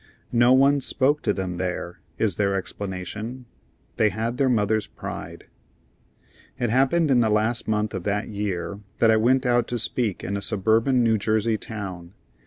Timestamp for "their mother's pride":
4.37-5.45